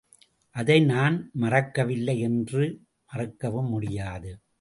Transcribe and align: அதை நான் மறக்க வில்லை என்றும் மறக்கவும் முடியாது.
அதை 0.55 0.79
நான் 0.79 1.29
மறக்க 1.33 1.83
வில்லை 1.83 2.19
என்றும் 2.19 2.87
மறக்கவும் 3.13 3.69
முடியாது. 3.69 4.41